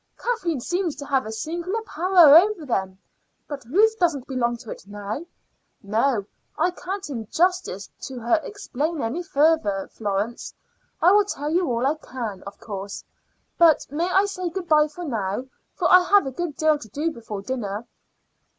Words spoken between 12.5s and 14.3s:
course; but may I